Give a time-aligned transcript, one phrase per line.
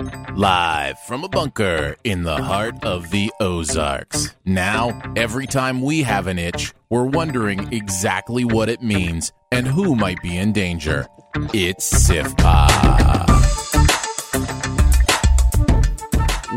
[0.00, 4.34] Live from a bunker in the heart of the Ozarks.
[4.46, 9.94] Now, every time we have an itch, we're wondering exactly what it means and who
[9.94, 11.06] might be in danger.
[11.52, 12.70] It's Sift Pop.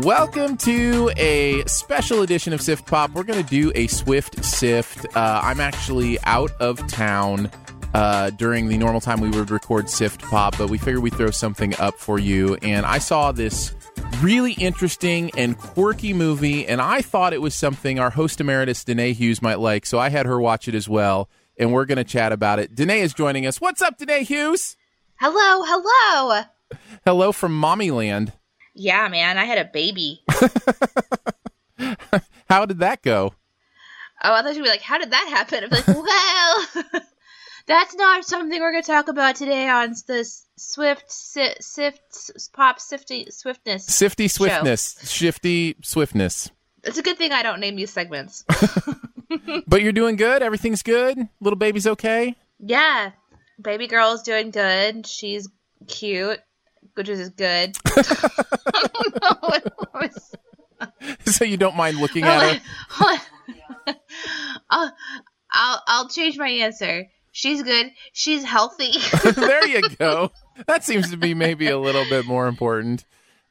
[0.02, 3.10] Welcome to a special edition of Sift Pop.
[3.10, 5.04] We're going to do a Swift Sift.
[5.14, 7.50] Uh, I'm actually out of town
[7.94, 11.30] uh, during the normal time we would record Sift Pop, but we figured we'd throw
[11.30, 12.56] something up for you.
[12.56, 13.72] And I saw this
[14.20, 19.12] really interesting and quirky movie, and I thought it was something our host emeritus, Danae
[19.12, 19.86] Hughes, might like.
[19.86, 22.74] So I had her watch it as well, and we're going to chat about it.
[22.74, 23.60] Danae is joining us.
[23.60, 24.76] What's up, Danae Hughes?
[25.16, 26.42] Hello, hello.
[27.04, 28.32] Hello from Mommyland.
[28.74, 30.24] Yeah, man, I had a baby.
[32.48, 33.34] How did that go?
[34.22, 35.64] Oh, I thought you'd be like, how did that happen?
[35.64, 37.02] I'm like, well,
[37.66, 42.80] that's not something we're going to talk about today on the Swift, si- Sift, Pop,
[42.80, 43.86] Sifty, Swiftness.
[43.86, 45.10] Sifty Swiftness.
[45.10, 46.50] Shifty Swiftness.
[46.82, 48.44] It's a good thing I don't name these segments.
[49.66, 50.42] But you're doing good?
[50.42, 51.18] Everything's good?
[51.40, 52.36] Little baby's okay?
[52.58, 53.10] yeah,
[53.60, 55.06] baby girl's doing good.
[55.06, 55.48] She's
[55.86, 56.40] cute,
[56.94, 57.76] which is good.
[57.84, 60.34] I don't know what was.
[61.26, 62.62] so you don't mind looking oh, at her?
[63.00, 63.18] I'll,
[64.70, 64.90] oh,
[65.50, 67.06] I'll, I'll change my answer.
[67.36, 67.90] She's good.
[68.12, 68.92] She's healthy.
[69.32, 70.30] there you go.
[70.68, 73.04] That seems to be maybe a little bit more important.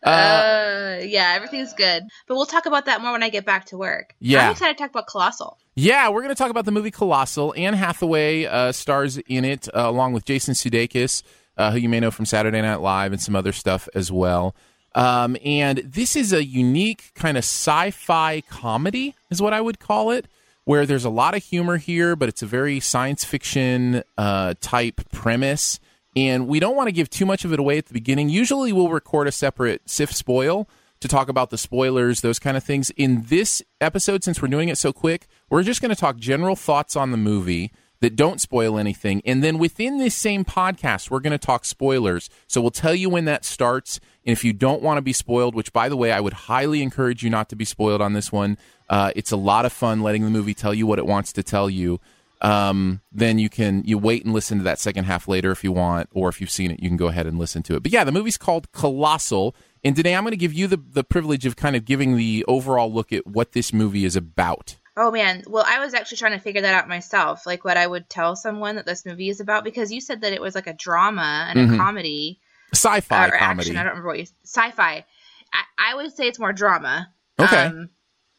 [0.06, 2.04] Uh, Uh, yeah, everything's good.
[2.28, 4.16] But we'll talk about that more when I get back to work.
[4.20, 4.46] Yeah.
[4.46, 5.58] I'm excited to talk about Colossal.
[5.76, 7.54] yeah, we're going to talk about the movie Colossal.
[7.58, 11.22] Anne Hathaway uh, stars in it, uh, along with Jason Sudeikis,
[11.58, 14.56] uh, who you may know from Saturday Night Live and some other stuff as well.
[14.96, 20.12] Um, and this is a unique kind of sci-fi comedy, is what I would call
[20.12, 20.28] it,
[20.66, 25.02] where there's a lot of humor here, but it's a very science fiction uh, type
[25.12, 25.80] premise.
[26.16, 28.30] And we don't want to give too much of it away at the beginning.
[28.30, 30.70] Usually, we'll record a separate Sift Spoil
[31.00, 32.90] to talk about the spoilers, those kind of things.
[32.92, 36.56] In this episode, since we're doing it so quick, we're just going to talk general
[36.56, 37.74] thoughts on the movie
[38.04, 39.22] that don't spoil anything.
[39.26, 42.30] And then within this same podcast, we're going to talk spoilers.
[42.48, 44.00] So we'll tell you when that starts.
[44.26, 46.82] And if you don't want to be spoiled, which by the way, I would highly
[46.82, 48.58] encourage you not to be spoiled on this one,
[48.94, 51.42] uh, it's a lot of fun letting the movie tell you what it wants to
[51.44, 52.00] tell you.
[52.42, 55.72] Um, then you can you wait and listen to that second half later if you
[55.72, 57.84] want, or if you've seen it, you can go ahead and listen to it.
[57.84, 59.56] But yeah, the movie's called Colossal.
[59.86, 62.44] And today I'm going to give you the, the privilege of kind of giving the
[62.48, 64.76] overall look at what this movie is about.
[64.98, 67.88] Oh man, well I was actually trying to figure that out myself, like what I
[67.88, 70.68] would tell someone that this movie is about because you said that it was like
[70.68, 71.74] a drama and Mhm.
[71.76, 72.40] a comedy
[72.74, 73.70] Sci-fi or comedy.
[73.70, 73.78] action.
[73.78, 75.06] I don't remember what you sci-fi.
[75.54, 75.62] I,
[75.92, 77.10] I would say it's more drama.
[77.40, 77.66] Okay.
[77.68, 77.90] Um,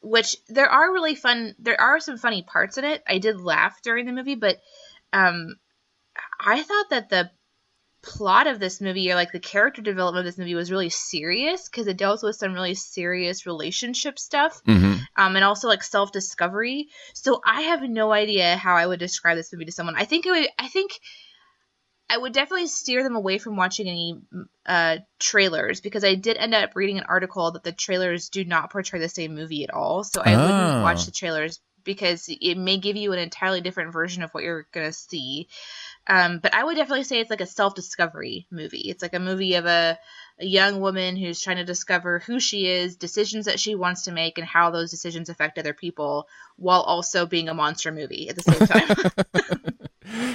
[0.04, 1.54] which there are really fun.
[1.58, 3.02] There are some funny parts in it.
[3.08, 4.58] I did laugh during the movie, but
[5.12, 5.56] um,
[6.38, 7.30] I thought that the
[8.02, 11.68] plot of this movie or like the character development of this movie was really serious
[11.70, 15.00] because it deals with some really serious relationship stuff Mhm.
[15.16, 16.88] um, and also like self discovery.
[17.14, 19.96] So I have no idea how I would describe this movie to someone.
[19.96, 20.48] I think it would.
[20.58, 21.00] I think
[22.08, 24.20] I would definitely steer them away from watching any
[24.66, 28.70] uh, trailers because I did end up reading an article that the trailers do not
[28.70, 30.04] portray the same movie at all.
[30.04, 30.44] So I Oh.
[30.44, 34.44] wouldn't watch the trailers because it may give you an entirely different version of what
[34.44, 35.48] you're going to see.
[36.06, 38.90] Um, but I would definitely say it's like a self discovery movie.
[38.90, 39.98] It's like a movie of a,
[40.38, 44.12] a young woman who's trying to discover who she is, decisions that she wants to
[44.12, 48.36] make, and how those decisions affect other people, while also being a monster movie at
[48.36, 48.88] the same time.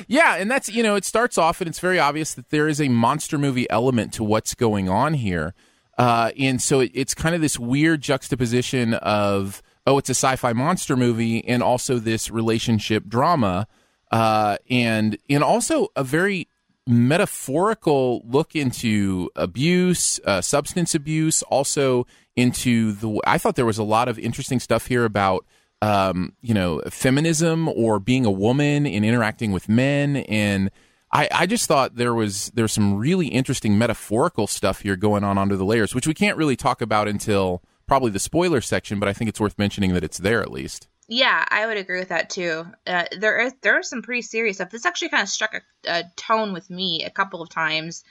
[0.10, 2.82] yeah, and that's, you know, it starts off and it's very obvious that there is
[2.82, 5.54] a monster movie element to what's going on here.
[6.00, 10.36] Uh, and so it, it's kind of this weird juxtaposition of, oh, it's a sci
[10.36, 13.68] fi monster movie, and also this relationship drama.
[14.12, 16.48] Uh, and and also a very
[16.88, 23.22] metaphorical look into abuse, uh, substance abuse, also into the.
[23.28, 25.46] I thought there was a lot of interesting stuff here about
[25.82, 30.72] um, you know feminism or being a woman and interacting with men and.
[31.12, 35.40] I, I just thought there was there's some really interesting metaphorical stuff here going on
[35.40, 39.10] under the layers, which we can't really talk about until probably the spoiler section, but
[39.10, 40.88] I think it's worth mentioning that it's there at least.
[41.10, 42.68] Yeah, I would agree with that too.
[42.86, 44.70] Uh, there is there is some pretty serious stuff.
[44.70, 45.62] This actually kind of struck a,
[45.92, 48.04] a tone with me a couple of times.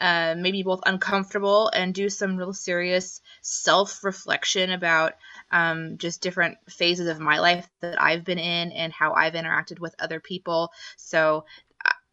[0.00, 5.14] Uh, maybe both uncomfortable and do some real serious self reflection about
[5.50, 9.78] um, just different phases of my life that I've been in and how I've interacted
[9.78, 10.72] with other people.
[10.96, 11.44] So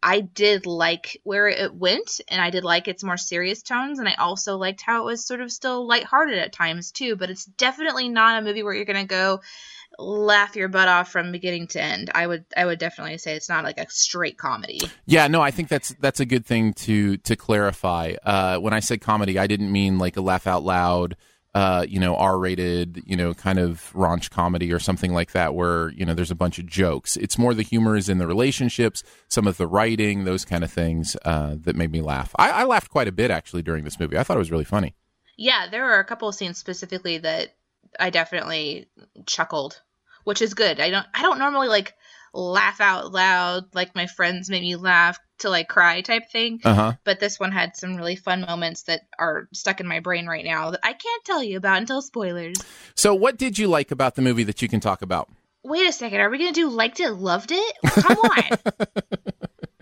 [0.02, 4.08] I did like where it went, and I did like its more serious tones, and
[4.08, 7.16] I also liked how it was sort of still lighthearted at times too.
[7.16, 9.40] But it's definitely not a movie where you're gonna go
[9.98, 12.10] laugh your butt off from beginning to end.
[12.14, 14.80] I would I would definitely say it's not like a straight comedy.
[15.06, 18.14] Yeah, no, I think that's that's a good thing to to clarify.
[18.22, 21.16] Uh, when I said comedy, I didn't mean like a laugh out loud.
[21.56, 25.88] Uh, you know, R-rated, you know, kind of raunch comedy or something like that, where
[25.90, 27.16] you know there's a bunch of jokes.
[27.16, 30.70] It's more the humor is in the relationships, some of the writing, those kind of
[30.70, 32.34] things uh, that made me laugh.
[32.36, 34.18] I, I laughed quite a bit actually during this movie.
[34.18, 34.94] I thought it was really funny.
[35.38, 37.54] Yeah, there are a couple of scenes specifically that
[37.98, 38.88] I definitely
[39.24, 39.80] chuckled
[40.26, 40.80] which is good.
[40.80, 41.94] I don't I don't normally like
[42.36, 46.60] laugh out loud like my friends made me laugh to like cry type thing.
[46.64, 46.94] Uh-huh.
[47.04, 50.44] But this one had some really fun moments that are stuck in my brain right
[50.44, 52.56] now that I can't tell you about until spoilers.
[52.94, 55.28] So what did you like about the movie that you can talk about?
[55.64, 57.76] Wait a second, are we gonna do liked it, loved it?
[57.84, 58.58] Come on.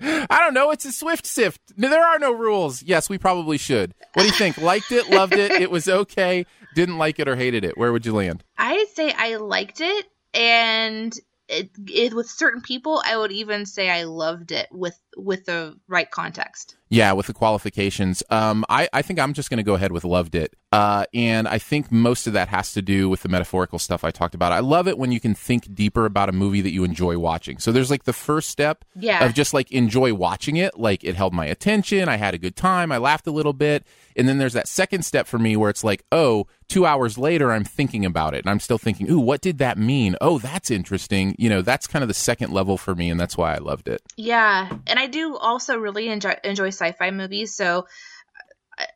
[0.30, 0.70] I don't know.
[0.70, 1.60] It's a Swift sift.
[1.76, 2.82] There are no rules.
[2.82, 3.94] Yes, we probably should.
[4.12, 4.58] What do you think?
[4.58, 7.76] Liked it, loved it, it was okay, didn't like it or hated it.
[7.78, 8.44] Where would you land?
[8.58, 11.14] I'd say I liked it and
[11.48, 15.78] it, it, with certain people i would even say i loved it with with the
[15.88, 19.74] right context yeah with the qualifications um i i think i'm just going to go
[19.74, 23.22] ahead with loved it uh and i think most of that has to do with
[23.22, 26.28] the metaphorical stuff i talked about i love it when you can think deeper about
[26.28, 29.24] a movie that you enjoy watching so there's like the first step yeah.
[29.24, 32.56] of just like enjoy watching it like it held my attention i had a good
[32.56, 33.84] time i laughed a little bit
[34.16, 37.52] and then there's that second step for me where it's like, oh, two hours later,
[37.52, 40.16] I'm thinking about it and I'm still thinking, ooh, what did that mean?
[40.20, 41.34] Oh, that's interesting.
[41.38, 43.10] You know, that's kind of the second level for me.
[43.10, 44.02] And that's why I loved it.
[44.16, 44.70] Yeah.
[44.86, 47.54] And I do also really enjoy, enjoy sci fi movies.
[47.54, 47.86] So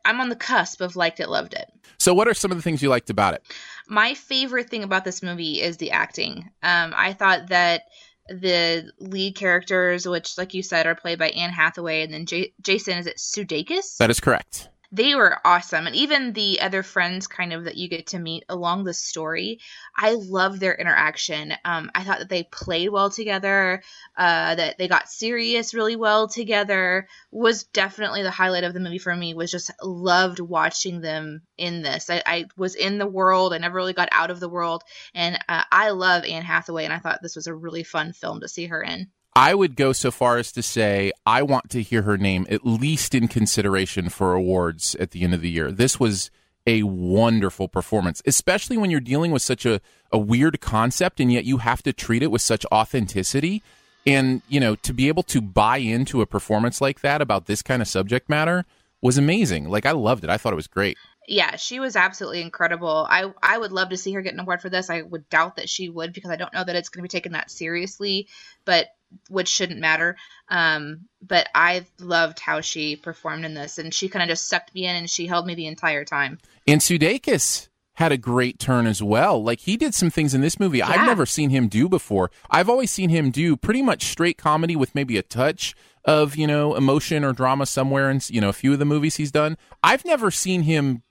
[0.04, 1.70] I'm on the cusp of liked it, loved it.
[1.98, 3.42] So, what are some of the things you liked about it?
[3.88, 6.50] My favorite thing about this movie is the acting.
[6.62, 7.82] Um, I thought that
[8.28, 12.52] the lead characters, which, like you said, are played by Anne Hathaway, and then J-
[12.60, 13.96] Jason is it Sudeikis?
[13.98, 15.86] That is correct they were awesome.
[15.86, 19.60] And even the other friends kind of that you get to meet along the story
[19.96, 21.52] i love their interaction.
[21.64, 23.82] Um, i thought that they played well together
[24.16, 28.98] uh, that they got serious really well together was definitely the highlight of the movie
[28.98, 32.08] for me was just loved watching them in this.
[32.10, 33.52] I, I was in the world.
[33.52, 34.82] I never really got out of the world.
[35.14, 38.40] And uh, i love anne hathaway and i thought this was a really fun film
[38.40, 41.80] to see her in I would go so far as to say I want to
[41.80, 45.70] hear her name at least in consideration for awards at the end of the year.
[45.70, 46.32] This was
[46.66, 49.80] a wonderful performance, especially when you're dealing with such a,
[50.10, 53.62] a weird concept and yet you have to treat it with such authenticity.
[54.04, 57.62] And, you know, to be able to buy into a performance like that about this
[57.62, 58.64] kind of subject matter
[59.00, 59.68] was amazing.
[59.68, 60.30] Like, I loved it.
[60.30, 60.98] I thought it was great
[61.30, 63.06] yeah, she was absolutely incredible.
[63.08, 64.88] I I would love to see her get an award for this.
[64.88, 67.08] I would doubt that she would because I don't know that it's going to be
[67.08, 68.28] taken that seriously,
[68.64, 68.88] but
[69.28, 70.16] which shouldn't matter.
[70.48, 74.74] Um, but I loved how she performed in this, and she kind of just sucked
[74.74, 76.38] me in, and she held me the entire time.
[76.66, 79.42] And Sudeikis had a great turn as well.
[79.42, 80.88] Like he did some things in this movie yeah.
[80.88, 82.30] I've never seen him do before.
[82.48, 85.74] I've always seen him do pretty much straight comedy with maybe a touch
[86.04, 89.16] of you know emotion or drama somewhere in you know a few of the movies
[89.16, 89.58] he's done.
[89.82, 91.02] I've never seen him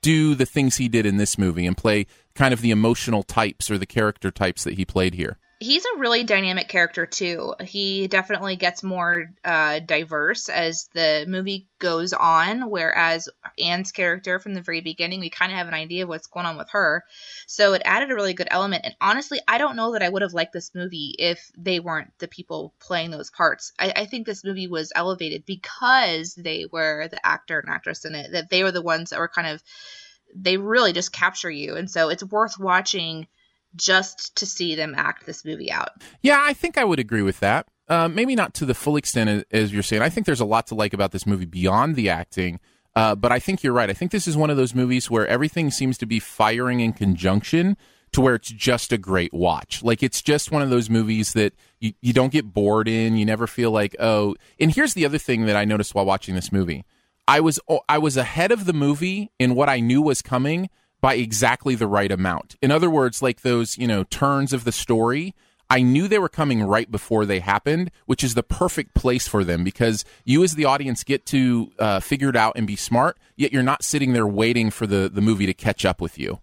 [0.00, 3.70] do the things he did in this movie and play kind of the emotional types
[3.70, 5.38] or the character types that he played here.
[5.62, 7.54] He's a really dynamic character too.
[7.60, 12.68] He definitely gets more uh, diverse as the movie goes on.
[12.68, 13.28] Whereas
[13.58, 16.46] Anne's character from the very beginning, we kind of have an idea of what's going
[16.46, 17.04] on with her.
[17.46, 18.84] So it added a really good element.
[18.84, 22.10] And honestly, I don't know that I would have liked this movie if they weren't
[22.18, 23.72] the people playing those parts.
[23.78, 28.14] I, I think this movie was elevated because they were the actor and actress in
[28.14, 28.32] it.
[28.32, 29.62] That they were the ones that were kind of
[30.34, 31.76] they really just capture you.
[31.76, 33.26] And so it's worth watching
[33.76, 35.90] just to see them act this movie out.
[36.22, 37.66] Yeah, I think I would agree with that.
[37.88, 40.02] Uh, maybe not to the full extent as, as, you're saying.
[40.02, 42.60] I think there's a lot to like about this movie beyond the acting.
[42.94, 43.90] Uh, but I think you're right.
[43.90, 46.92] I think this is one of those movies where everything seems to be firing in
[46.92, 47.76] conjunction
[48.12, 49.82] to where it's just a great watch.
[49.82, 53.16] Like it's just one of those movies that you, you don't get bored in.
[53.16, 56.34] You never feel like, oh, and here's the other thing that I noticed while watching
[56.34, 56.84] this movie.
[57.26, 60.68] I was I was ahead of the movie in what I knew was coming
[61.02, 62.56] by exactly the right amount.
[62.62, 65.34] In other words, like those, you know, turns of the story,
[65.68, 69.42] I knew they were coming right before they happened, which is the perfect place for
[69.42, 73.18] them because you, as the audience, get to uh, figure it out and be smart.
[73.36, 76.40] Yet you're not sitting there waiting for the the movie to catch up with you.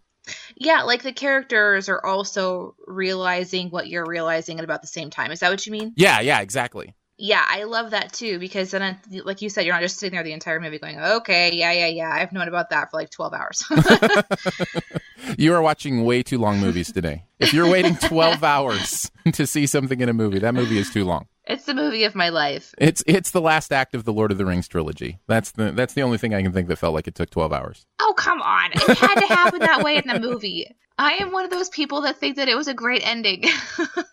[0.56, 5.32] Yeah, like the characters are also realizing what you're realizing at about the same time.
[5.32, 5.94] Is that what you mean?
[5.96, 6.94] Yeah, yeah, exactly.
[7.22, 10.24] Yeah, I love that too because then, like you said, you're not just sitting there
[10.24, 13.34] the entire movie going, "Okay, yeah, yeah, yeah." I've known about that for like 12
[13.34, 13.64] hours.
[15.38, 17.26] you are watching way too long movies today.
[17.38, 21.04] If you're waiting 12 hours to see something in a movie, that movie is too
[21.04, 21.28] long.
[21.44, 22.74] It's the movie of my life.
[22.78, 25.20] It's it's the last act of the Lord of the Rings trilogy.
[25.28, 27.52] That's the that's the only thing I can think that felt like it took 12
[27.52, 27.86] hours.
[28.00, 28.72] Oh, come on.
[28.72, 30.74] It had to happen that way in the movie.
[31.00, 33.46] I am one of those people that think that it was a great ending.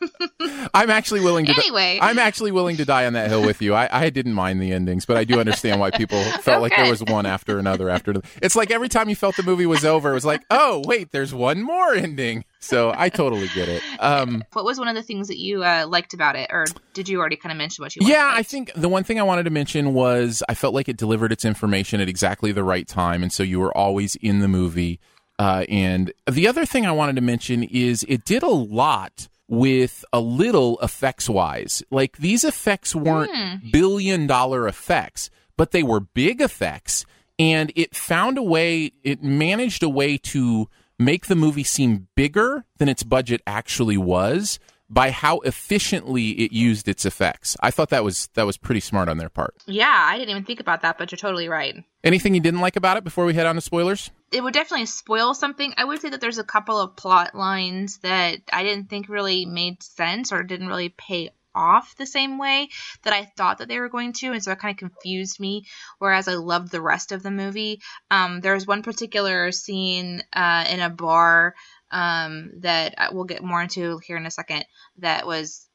[0.73, 1.53] I'm actually willing to.
[1.53, 3.75] Anyway, I'm actually willing to die on that hill with you.
[3.75, 6.59] I, I didn't mind the endings, but I do understand why people felt okay.
[6.61, 8.13] like there was one after another after.
[8.13, 8.29] another.
[8.41, 11.11] It's like every time you felt the movie was over, it was like, oh wait,
[11.11, 12.45] there's one more ending.
[12.61, 13.83] So I totally get it.
[13.99, 17.09] Um, what was one of the things that you uh, liked about it, or did
[17.09, 18.07] you already kind of mention what you?
[18.07, 20.97] Yeah, I think the one thing I wanted to mention was I felt like it
[20.97, 24.49] delivered its information at exactly the right time, and so you were always in the
[24.49, 25.01] movie.
[25.39, 30.05] Uh, and the other thing I wanted to mention is it did a lot with
[30.13, 31.83] a little effects wise.
[31.91, 33.73] Like these effects weren't mm.
[33.73, 37.05] billion dollar effects, but they were big effects.
[37.39, 42.65] And it found a way, it managed a way to make the movie seem bigger
[42.79, 47.57] than its budget actually was by how efficiently it used its effects.
[47.61, 49.55] I thought that was that was pretty smart on their part.
[49.67, 51.77] Yeah, I didn't even think about that, but you're totally right.
[52.05, 54.11] Anything you didn't like about it before we head on to spoilers?
[54.33, 55.75] It would definitely spoil something.
[55.77, 59.47] I would say that there's a couple of plot lines that I didn't think really
[59.47, 62.69] made sense or didn't really pay off the same way
[63.03, 65.65] that I thought that they were going to, and so it kind of confused me.
[65.99, 67.81] Whereas I loved the rest of the movie.
[68.11, 71.55] Um, there was one particular scene uh, in a bar
[71.91, 74.65] um, that we'll get more into here in a second.
[74.99, 75.69] That was,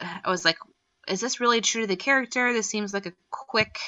[0.00, 0.58] uh, I was like,
[1.06, 2.52] is this really true to the character?
[2.52, 3.78] This seems like a quick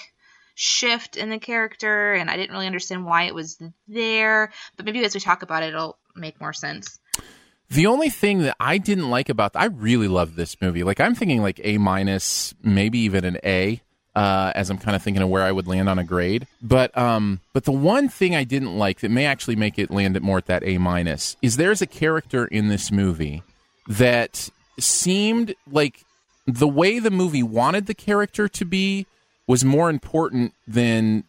[0.54, 3.58] shift in the character, and I didn't really understand why it was
[3.88, 4.52] there.
[4.76, 6.98] But maybe as we talk about it, it'll make more sense.
[7.70, 10.82] The only thing that I didn't like about, I really love this movie.
[10.82, 13.80] Like I'm thinking like A minus, maybe even an A
[14.20, 16.46] uh, as I'm kind of thinking of where I would land on a grade.
[16.60, 20.14] But um, but the one thing I didn't like that may actually make it land
[20.14, 23.42] at more at that A minus is there's a character in this movie
[23.88, 26.04] that seemed like
[26.46, 29.06] the way the movie wanted the character to be
[29.46, 31.24] was more important than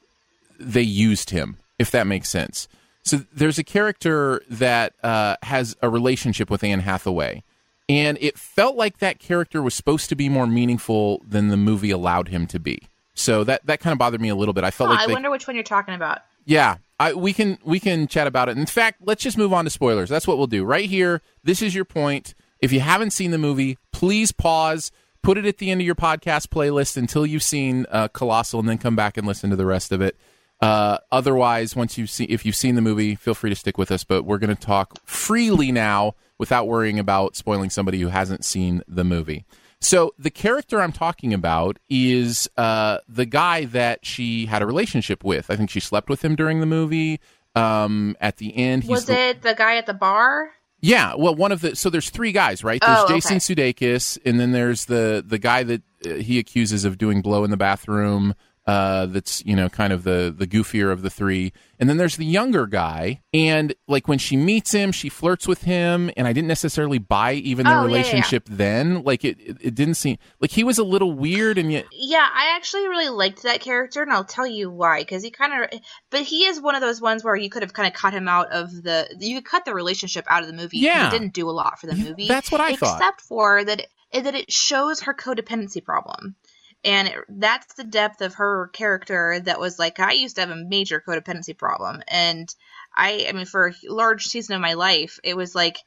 [0.60, 2.68] they used him, if that makes sense.
[3.04, 7.44] So there's a character that uh, has a relationship with Anne Hathaway
[7.90, 11.92] and it felt like that character was supposed to be more meaningful than the movie
[11.92, 12.88] allowed him to be.
[13.14, 14.64] So that that kind of bothered me a little bit.
[14.64, 16.20] I felt oh, like I they, wonder which one you're talking about.
[16.46, 18.58] Yeah, I, we can we can chat about it.
[18.58, 20.10] In fact, let's just move on to spoilers.
[20.10, 21.22] That's what we'll do right here.
[21.44, 22.34] This is your point.
[22.60, 24.92] If you haven't seen the movie, please pause,
[25.24, 28.70] put it at the end of your podcast playlist until you've seen uh, Colossal, and
[28.70, 30.16] then come back and listen to the rest of it.
[30.62, 33.92] Uh, otherwise, once you see if you've seen the movie, feel free to stick with
[33.92, 34.04] us.
[34.04, 38.84] But we're going to talk freely now without worrying about spoiling somebody who hasn't seen
[38.88, 39.46] the movie.
[39.80, 45.24] So the character I'm talking about is uh, the guy that she had a relationship
[45.24, 45.50] with.
[45.50, 47.20] I think she slept with him during the movie.
[47.56, 50.52] Um, at the end, was it the guy at the bar?
[50.80, 52.80] Yeah, well, one of the so there's three guys, right?
[52.80, 56.98] There's oh, Jason Sudeikis, and then there's the the guy that uh, he accuses of
[56.98, 58.36] doing blow in the bathroom
[58.68, 62.18] uh, that's you know kind of the the goofier of the three, and then there's
[62.18, 66.34] the younger guy, and like when she meets him, she flirts with him, and I
[66.34, 67.88] didn't necessarily buy even the Oh, yeah, yeah, yeah.
[67.88, 69.04] relationship then.
[69.04, 72.54] Like it, it, didn't seem like he was a little weird, and yet Yeah, I
[72.56, 75.00] actually really liked that character, and I'll tell you why.
[75.00, 75.80] Because he kind of,
[76.12, 78.28] but he is one of those ones where you could have kind of cut him
[78.28, 80.78] out of the, you could cut the relationship out of the movie.
[80.78, 81.08] Yeah.
[81.08, 82.28] it didn't do a lot for the movie.
[82.28, 83.22] that's what I except thought.
[83.22, 86.36] for that, it, that it shows her codependency problem,
[86.84, 89.40] and it, that's the depth of her character.
[89.40, 92.54] That was like, I used to have a major codependency problem, and
[92.96, 95.78] I, I mean, for a large season of my life, it was like.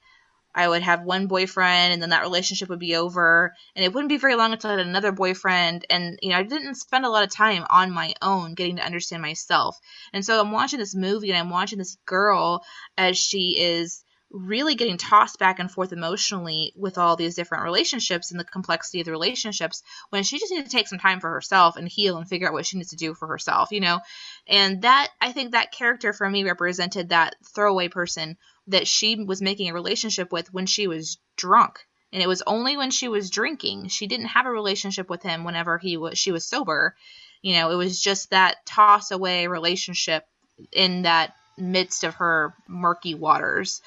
[0.56, 4.08] I would have one boyfriend and then that relationship would be over and it wouldn't
[4.08, 7.08] be very long until I had another boyfriend and you know I didn't spend a
[7.08, 9.76] lot of time on my own getting to understand myself.
[10.12, 12.64] And so I'm watching this movie and I'm watching this girl
[12.96, 18.30] as she is really getting tossed back and forth emotionally with all these different relationships
[18.30, 21.30] and the complexity of the relationships when she just needs to take some time for
[21.30, 24.00] herself and heal and figure out what she needs to do for herself, you know.
[24.48, 28.36] And that I think that character for me represented that throwaway person
[28.68, 31.78] that she was making a relationship with when she was drunk.
[32.12, 33.88] And it was only when she was drinking.
[33.88, 36.96] She didn't have a relationship with him whenever he was she was sober.
[37.42, 40.24] You know, it was just that toss away relationship
[40.72, 43.82] in that midst of her murky waters,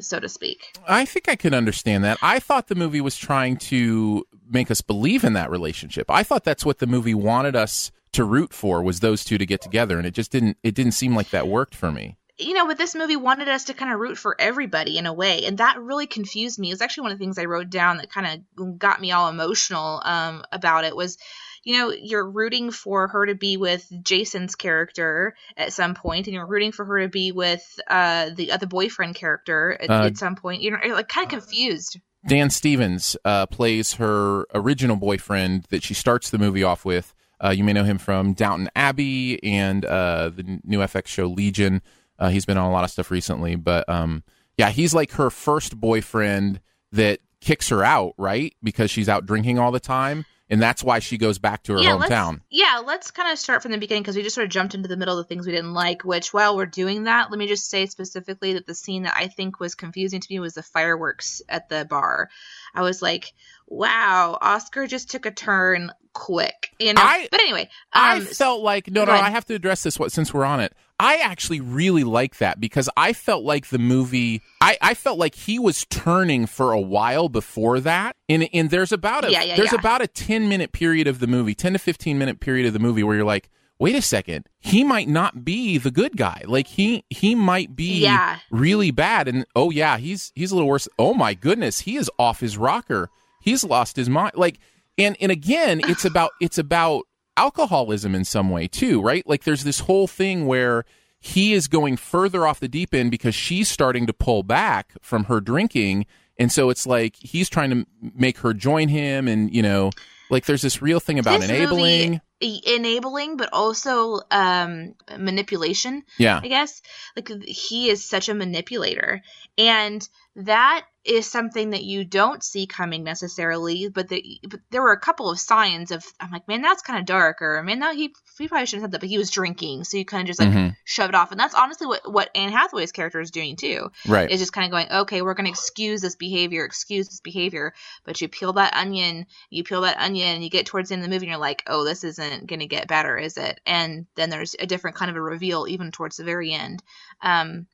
[0.00, 0.76] so to speak.
[0.88, 2.18] I think I can understand that.
[2.22, 6.10] I thought the movie was trying to make us believe in that relationship.
[6.10, 9.44] I thought that's what the movie wanted us to root for was those two to
[9.46, 10.56] get together, and it just didn't.
[10.62, 12.16] It didn't seem like that worked for me.
[12.38, 15.12] you know, but this movie wanted us to kind of root for everybody in a
[15.12, 16.68] way, and that really confused me.
[16.68, 19.12] It was actually one of the things I wrote down that kind of got me
[19.12, 20.94] all emotional um, about it.
[20.94, 21.18] Was
[21.66, 26.34] you know, you're rooting for her to be with Jason's character at some point, and
[26.34, 30.16] you're rooting for her to be with uh, the other boyfriend character at, Uh, at
[30.16, 30.62] some point.
[30.62, 31.98] You're, you're like kind of confused.
[32.24, 37.12] Dan Stevens uh, plays her original boyfriend that she starts the movie off with.
[37.42, 41.82] Uh, you may know him from Downton Abbey and uh, the new FX show Legion.
[42.16, 44.22] Uh, he's been on a lot of stuff recently, but um,
[44.56, 46.60] yeah, he's like her first boyfriend
[46.92, 48.54] that kicks her out, right?
[48.62, 51.80] Because she's out drinking all the time, and that's why she goes back to her
[51.80, 52.40] yeah, let's hometown.
[52.50, 54.88] yeah, let's kind of start from the beginning because we just sort of jumped into
[54.88, 56.04] the middle of the things we didn't like.
[56.04, 59.28] Which, while we're doing that, let me just say specifically that the scene that I
[59.28, 62.30] think was confusing to me was the fireworks at the bar.
[62.74, 63.32] I was like,
[63.66, 67.02] "Wow, Oscar just took a turn quick," you know.
[67.02, 69.12] I- but anyway, I um, felt like no, no.
[69.12, 70.72] I have to address this what- since we're on it.
[70.98, 74.40] I actually really like that because I felt like the movie.
[74.60, 78.92] I, I felt like he was turning for a while before that, and and there's
[78.92, 79.78] about a Yeah, yeah, there's yeah.
[79.78, 82.78] about a ten minute period of the movie, ten to fifteen minute period of the
[82.78, 86.42] movie where you're like, wait a second, he might not be the good guy.
[86.46, 88.38] Like he he might be Yeah.
[88.50, 90.88] really bad, and oh yeah, he's he's a little worse.
[90.98, 93.10] Oh my goodness, he is off his rocker.
[93.42, 94.32] He's lost his mind.
[94.34, 94.58] Like
[94.96, 97.02] and and again, it's about it's about
[97.36, 99.26] alcoholism in some way too, right?
[99.26, 100.84] Like there's this whole thing where
[101.20, 105.24] he is going further off the deep end because she's starting to pull back from
[105.24, 106.06] her drinking,
[106.38, 109.90] and so it's like he's trying to make her join him, and you know,
[110.30, 112.20] like there's this real thing about this enabling.
[112.42, 116.02] movie, enabling, but also um, manipulation.
[116.18, 116.82] Yeah, I guess.
[117.16, 119.22] Like he is such a manipulator.
[119.58, 124.92] And that is something that you don't see coming necessarily, but, the, but there were
[124.92, 127.94] a couple of signs of I'm like, man, that's kind of dark, or man, that
[127.94, 130.26] he he probably shouldn't have said that, but he was drinking, so you kind of
[130.26, 130.76] just like Mhm.
[130.84, 133.90] shove it off, and that's honestly what what Anne Hathaway's character is doing too.
[134.06, 134.30] right.
[134.30, 137.72] Is just kind of going, okay, we're going to excuse this behavior, excuse this behavior,
[138.04, 141.02] but you peel that onion, you peel that onion, and you get towards the end
[141.02, 143.60] of the movie, and you're like, oh, this isn't going to get better, is it?
[143.64, 146.82] And then there's a different kind of a reveal even towards the very end.
[147.22, 147.66] Um,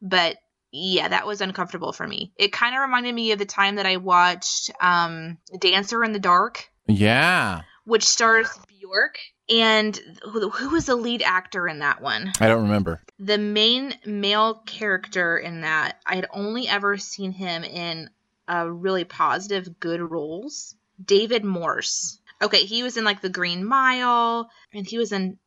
[0.00, 0.36] but
[0.76, 2.32] yeah, that was uncomfortable for me.
[2.36, 6.18] It kind of reminded me of the time that I watched um, Dancer in the
[6.18, 9.18] Dark, yeah, which stars Bjork.
[9.48, 12.32] And who, who was the lead actor in that one?
[12.40, 13.00] I don't remember.
[13.20, 18.10] the main male character in that i had only ever seen him in
[18.48, 24.50] uh, really positive good roles david morse okay he was in like the green mile
[24.74, 25.38] and he was in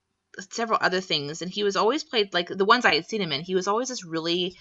[0.49, 3.31] several other things and he was always played like the ones i had seen him
[3.33, 4.55] in he was always this really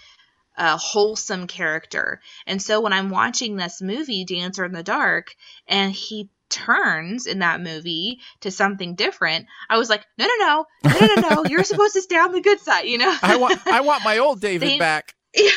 [0.59, 2.21] uh, wholesome character.
[2.47, 5.35] And so when i'm watching this movie dancer in the dark
[5.67, 10.67] and he turns in that movie to something different i was like no no no.
[10.85, 11.45] No no no no.
[11.49, 13.15] You're supposed to stay on the good side you know?
[13.23, 15.15] I want I want my old David They- back.
[15.35, 15.51] Yeah,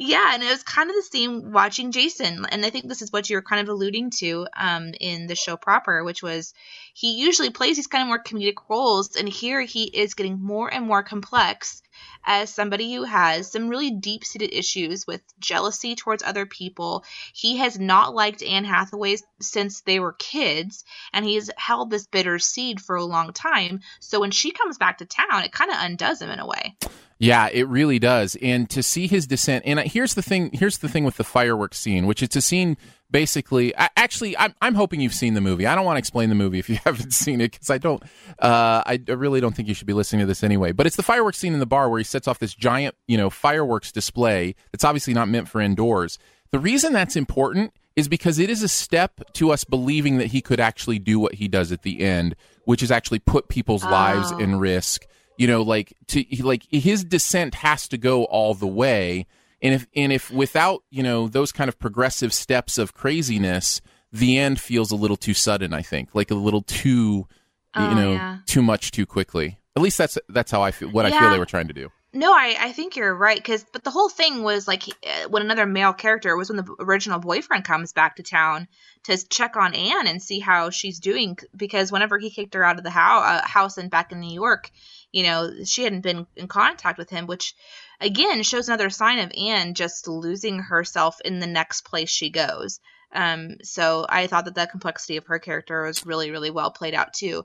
[0.00, 3.12] yeah, and it was kind of the same watching Jason, and I think this is
[3.12, 6.52] what you're kind of alluding to um, in the show proper, which was
[6.92, 10.68] he usually plays these kind of more comedic roles, and here he is getting more
[10.74, 11.82] and more complex
[12.26, 17.04] as somebody who has some really deep seated issues with jealousy towards other people.
[17.32, 22.38] He has not liked Anne Hathaway since they were kids, and he's held this bitter
[22.38, 23.80] seed for a long time.
[24.00, 26.76] So when she comes back to town, it kind of undoes him in a way.
[27.18, 28.36] Yeah, it really does.
[28.42, 30.50] And to see his descent, and here's the thing.
[30.52, 32.76] Here's the thing with the fireworks scene, which it's a scene
[33.10, 33.76] basically.
[33.76, 35.66] I, actually, I'm, I'm hoping you've seen the movie.
[35.66, 38.02] I don't want to explain the movie if you haven't seen it because I don't.
[38.38, 40.72] Uh, I, I really don't think you should be listening to this anyway.
[40.72, 43.16] But it's the fireworks scene in the bar where he sets off this giant, you
[43.16, 46.18] know, fireworks display that's obviously not meant for indoors.
[46.52, 50.40] The reason that's important is because it is a step to us believing that he
[50.40, 53.90] could actually do what he does at the end, which is actually put people's oh.
[53.90, 55.06] lives in risk
[55.38, 59.26] you know like to like his descent has to go all the way
[59.62, 63.80] and if and if without you know those kind of progressive steps of craziness
[64.12, 67.26] the end feels a little too sudden i think like a little too
[67.74, 68.38] oh, you know yeah.
[68.46, 71.16] too much too quickly at least that's that's how i feel what yeah.
[71.16, 73.84] i feel they were trying to do no, I, I think you're right because but
[73.84, 77.64] the whole thing was like uh, when another male character was when the original boyfriend
[77.64, 78.68] comes back to town
[79.04, 82.78] to check on Anne and see how she's doing because whenever he kicked her out
[82.78, 84.70] of the house, uh, house and back in New York,
[85.12, 87.54] you know, she hadn't been in contact with him, which
[88.00, 92.80] again shows another sign of Anne just losing herself in the next place she goes.
[93.12, 96.94] Um, so I thought that the complexity of her character was really, really well played
[96.94, 97.44] out too.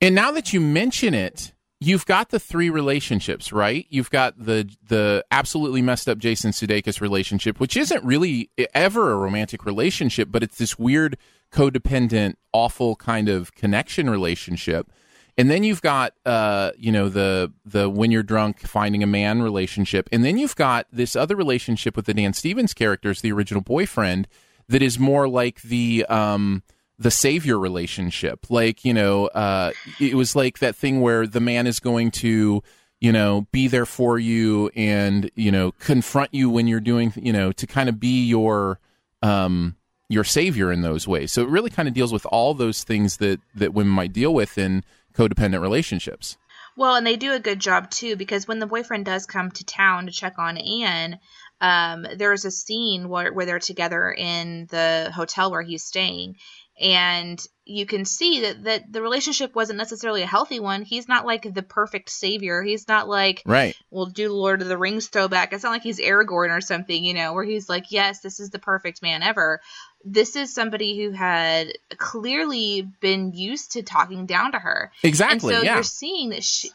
[0.00, 3.86] And now that you mention it, you've got the three relationships, right?
[3.88, 9.16] You've got the the absolutely messed up Jason Sudeikis relationship, which isn't really ever a
[9.16, 11.16] romantic relationship, but it's this weird
[11.52, 14.90] codependent, awful kind of connection relationship.
[15.38, 19.42] And then you've got uh, you know, the the when you're drunk finding a man
[19.42, 20.08] relationship.
[20.12, 24.28] And then you've got this other relationship with the Dan Stevens characters, the original boyfriend,
[24.68, 26.62] that is more like the um
[27.00, 28.50] the savior relationship.
[28.50, 32.62] Like, you know, uh, it was like that thing where the man is going to,
[33.00, 37.32] you know, be there for you and, you know, confront you when you're doing, you
[37.32, 38.78] know, to kind of be your,
[39.22, 39.76] um,
[40.10, 41.32] your savior in those ways.
[41.32, 44.34] So it really kind of deals with all those things that, that women might deal
[44.34, 46.36] with in codependent relationships.
[46.76, 49.64] Well, and they do a good job too because when the boyfriend does come to
[49.64, 51.18] town to check on Anne,
[51.60, 56.36] um, there's a scene where, where they're together in the hotel where he's staying,
[56.80, 60.82] and you can see that that the relationship wasn't necessarily a healthy one.
[60.82, 62.62] He's not like the perfect savior.
[62.62, 63.76] He's not like right.
[63.90, 65.52] We'll do Lord of the Rings throwback.
[65.52, 68.48] It's not like he's Aragorn or something, you know, where he's like, yes, this is
[68.48, 69.60] the perfect man ever.
[70.04, 74.92] This is somebody who had clearly been used to talking down to her.
[75.02, 75.54] Exactly.
[75.54, 75.74] And so yeah.
[75.74, 76.70] you're seeing that she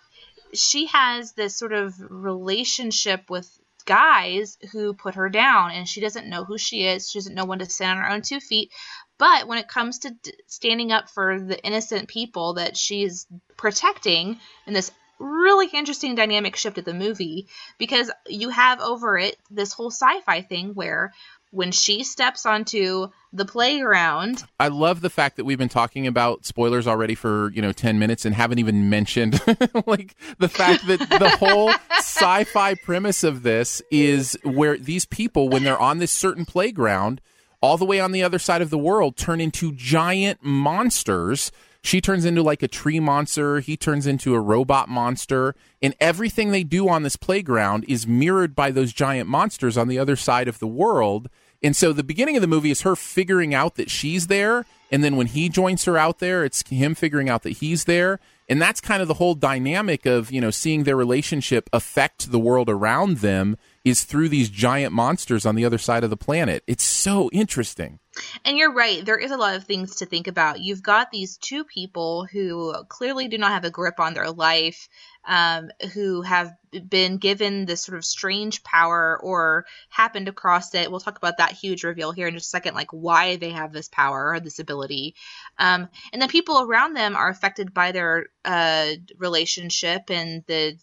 [0.54, 3.50] she has this sort of relationship with
[3.86, 7.46] guys who put her down and she doesn't know who she is she doesn't know
[7.46, 8.72] when to stand on her own two feet
[9.18, 14.40] but when it comes to d- standing up for the innocent people that she's protecting
[14.66, 19.74] in this really interesting dynamic shift of the movie, because you have over it this
[19.74, 21.14] whole sci fi thing where
[21.56, 24.44] when she steps onto the playground.
[24.60, 27.98] I love the fact that we've been talking about spoilers already for, you know, 10
[27.98, 29.39] minutes and haven't even mentioned
[29.86, 35.63] like the fact that the whole sci-fi premise of this is where these people when
[35.63, 37.22] they're on this certain playground
[37.62, 41.54] all the way on the other side of the world turn into giant monsters.
[41.82, 43.60] She turns into like a tree monster.
[43.60, 45.56] He turns into a robot monster.
[45.82, 50.00] And everything they do on this playground is mirrored by those giant monsters on the
[50.00, 51.30] other side of the world.
[51.65, 54.67] And so the beginning of the movie is her figuring out that she's there.
[54.91, 58.19] And then when he joins her out there, it's him figuring out that he's there.
[58.47, 62.38] And that's kind of the whole dynamic of, you know, seeing their relationship affect the
[62.38, 66.63] world around them is through these giant monsters on the other side of the planet.
[66.65, 68.00] It's so interesting.
[68.43, 69.06] And you're right.
[69.06, 70.62] There is a lot of things to think about.
[70.62, 74.88] You've got these two people who clearly do not have a grip on their life,
[75.28, 76.54] um, who have
[76.88, 80.89] been given this sort of strange power or happened across it.
[80.89, 83.71] We'll talk about that huge reveal here in just a second, like why they have
[83.71, 85.15] this power or this ability.
[85.60, 90.78] Um, and then people around them are affected by their uh, relationship and the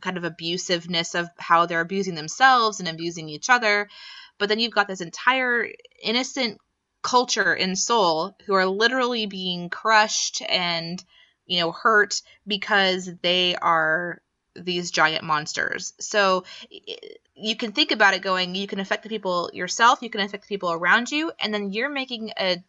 [0.00, 3.88] kind of abusiveness of how they're abusing themselves and abusing each other.
[4.38, 5.68] But then you've got this entire
[6.02, 6.58] innocent
[7.02, 11.02] culture in Seoul who are literally being crushed and,
[11.46, 14.20] you know, hurt because they are
[14.54, 15.94] these giant monsters.
[15.98, 16.44] So
[17.34, 20.44] you can think about it going, you can affect the people yourself, you can affect
[20.44, 22.62] the people around you, and then you're making a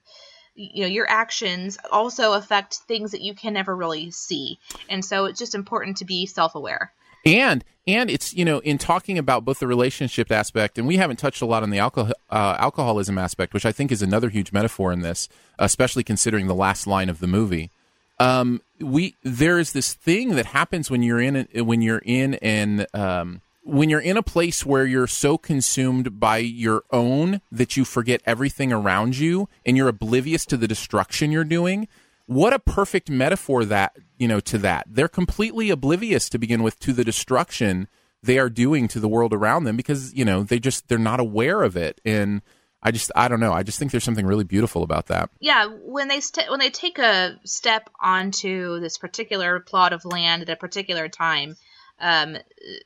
[0.55, 4.59] you know your actions also affect things that you can never really see.
[4.89, 6.91] And so it's just important to be self-aware.
[7.25, 11.17] And and it's you know in talking about both the relationship aspect and we haven't
[11.17, 14.53] touched a lot on the alcohol uh, alcoholism aspect which i think is another huge
[14.53, 15.27] metaphor in this
[15.59, 17.71] especially considering the last line of the movie.
[18.19, 22.35] Um, we there is this thing that happens when you're in a, when you're in
[22.35, 27.78] an um, when you're in a place where you're so consumed by your own that
[27.78, 31.88] you forget everything around you and you're oblivious to the destruction you're doing
[32.26, 34.88] what a perfect metaphor that you know to that.
[34.89, 37.88] They're completely oblivious to begin with to the destruction
[38.21, 41.19] they are doing to the world around them because you know they just they're not
[41.19, 41.99] aware of it.
[42.06, 42.41] And
[42.82, 43.54] i just i don't know.
[43.54, 45.30] I just think there's something really beautiful about that.
[45.39, 50.43] Yeah when they st- when they take a step onto this particular plot of land
[50.43, 51.58] at a particular time
[52.03, 52.37] um,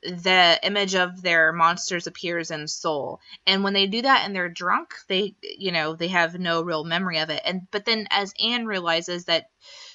[0.03, 4.49] the image of their monsters appears in Seoul And when they do that and they're
[4.49, 7.41] drunk, they, you know, they have no real memory of it.
[7.45, 9.49] And but then as Anne realizes that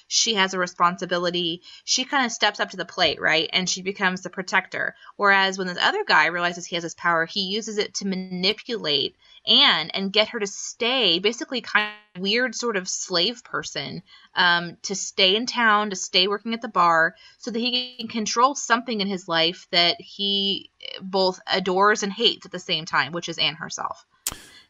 [0.07, 3.49] she has a responsibility, she kind of steps up to the plate, right?
[3.53, 4.95] And she becomes the protector.
[5.15, 9.15] Whereas when this other guy realizes he has this power, he uses it to manipulate
[9.45, 14.01] Anne and get her to stay, basically kind of weird sort of slave person,
[14.35, 18.07] um, to stay in town, to stay working at the bar, so that he can
[18.07, 20.69] control something in his life that he
[21.01, 24.05] both adores and hates at the same time, which is Anne herself.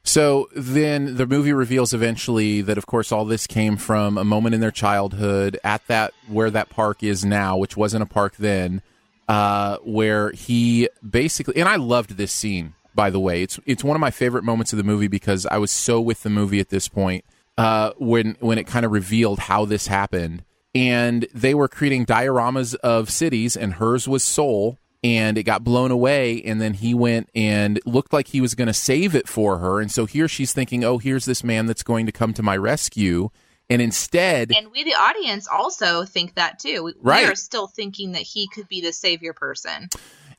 [0.05, 4.53] So then the movie reveals eventually that, of course, all this came from a moment
[4.53, 8.81] in their childhood at that where that park is now, which wasn't a park then,
[9.29, 13.41] uh, where he basically and I loved this scene by the way.
[13.43, 16.23] It's it's one of my favorite moments of the movie because I was so with
[16.23, 17.25] the movie at this point
[17.57, 20.43] uh, when when it kind of revealed how this happened.
[20.75, 25.91] And they were creating dioramas of cities, and hers was Seoul, and it got blown
[25.91, 26.41] away.
[26.43, 29.81] And then he went and looked like he was going to save it for her.
[29.81, 32.55] And so here she's thinking, oh, here's this man that's going to come to my
[32.55, 33.29] rescue.
[33.69, 36.83] And instead, and we, the audience, also think that too.
[36.83, 37.25] We, right.
[37.25, 39.89] we are still thinking that he could be the savior person.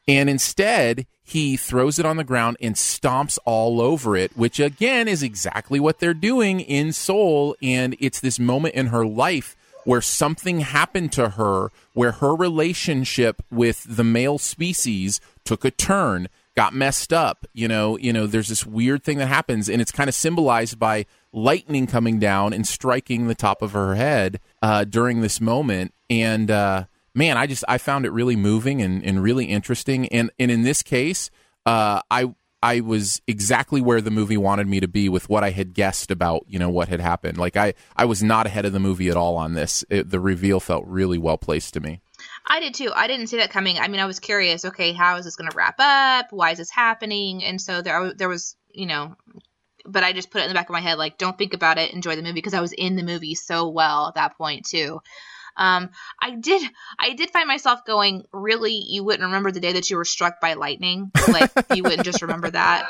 [0.07, 5.09] And instead, he throws it on the ground and stomps all over it, which again
[5.09, 7.57] is exactly what they're doing in Seoul.
[7.63, 13.43] And it's this moment in her life where something happened to her, where her relationship
[13.51, 17.47] with the male species took a turn, got messed up.
[17.53, 20.79] You know, you know, there's this weird thing that happens, and it's kind of symbolized
[20.79, 25.93] by lightning coming down and striking the top of her head uh, during this moment.
[26.09, 30.09] And uh, man, I just I found it really moving and, and really interesting.
[30.09, 31.31] And and in this case,
[31.67, 35.51] uh, I I was exactly where the movie wanted me to be with what I
[35.51, 37.37] had guessed about you know what had happened.
[37.37, 39.85] Like I I was not ahead of the movie at all on this.
[39.91, 42.01] It, the reveal felt really well placed to me.
[42.47, 42.91] I did too.
[42.95, 43.79] I didn't see that coming.
[43.79, 44.65] I mean, I was curious.
[44.65, 46.27] Okay, how is this going to wrap up?
[46.31, 47.45] Why is this happening?
[47.45, 49.15] And so there, there was, you know,
[49.85, 51.79] but I just put it in the back of my head, like, don't think about
[51.79, 54.67] it, enjoy the movie, because I was in the movie so well at that point
[54.67, 55.01] too.
[55.57, 55.91] Um,
[56.21, 56.63] I did
[56.99, 60.41] I did find myself going, really, you wouldn't remember the day that you were struck
[60.41, 61.11] by lightning?
[61.29, 62.89] Like you wouldn't just remember that?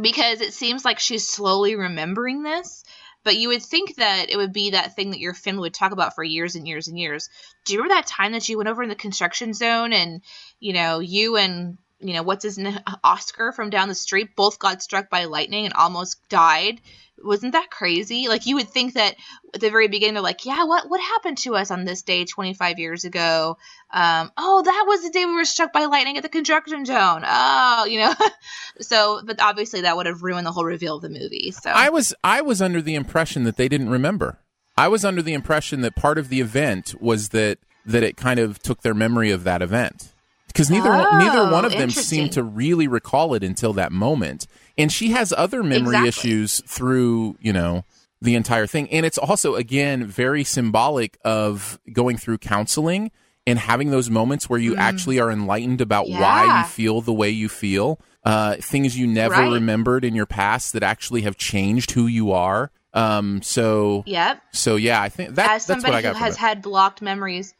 [0.00, 2.84] Because it seems like she's slowly remembering this.
[3.22, 5.92] But you would think that it would be that thing that your family would talk
[5.92, 7.28] about for years and years and years.
[7.66, 10.22] Do you remember that time that you went over in the construction zone and,
[10.58, 14.58] you know, you and you know what's his name oscar from down the street both
[14.58, 16.80] got struck by lightning and almost died
[17.22, 18.28] wasn't that crazy?
[18.28, 19.16] Like you would think that
[19.54, 22.24] at the very beginning they're like, yeah, what what happened to us on this day
[22.24, 23.56] 25 years ago?
[23.90, 27.22] Um, oh, that was the day we were struck by lightning at the construction zone.
[27.26, 28.14] Oh, you know.
[28.80, 31.50] so, but obviously that would have ruined the whole reveal of the movie.
[31.50, 34.38] So I was I was under the impression that they didn't remember.
[34.76, 38.38] I was under the impression that part of the event was that that it kind
[38.38, 40.12] of took their memory of that event
[40.52, 44.46] because neither oh, neither one of them seemed to really recall it until that moment
[44.76, 46.08] and she has other memory exactly.
[46.08, 47.84] issues through you know
[48.20, 53.10] the entire thing and it's also again very symbolic of going through counseling
[53.46, 54.78] and having those moments where you mm.
[54.78, 56.20] actually are enlightened about yeah.
[56.20, 59.52] why you feel the way you feel uh, things you never right.
[59.52, 64.74] remembered in your past that actually have changed who you are um so yep so
[64.74, 67.54] yeah i think that, as somebody who has had blocked memories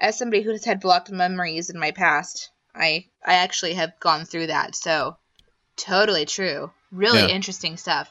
[0.00, 4.24] as somebody who has had blocked memories in my past i i actually have gone
[4.24, 5.16] through that so
[5.80, 6.70] Totally true.
[6.92, 7.28] Really yeah.
[7.28, 8.10] interesting stuff.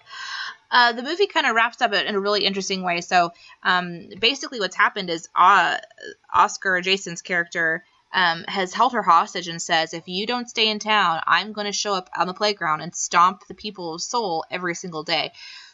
[0.72, 3.02] Uh, the movie kind of wraps up in a really interesting way.
[3.02, 3.32] So
[3.64, 5.78] um, basically, what's happened is uh,
[6.34, 10.80] Oscar Jason's character um, has held her hostage and says, "If you don't stay in
[10.80, 14.76] town, I'm going to show up on the playground and stomp the people's soul every
[14.76, 15.32] single day."